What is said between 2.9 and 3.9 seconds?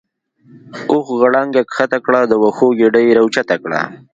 یې اوچته کړه.